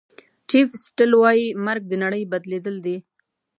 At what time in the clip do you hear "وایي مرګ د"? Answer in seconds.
1.17-1.93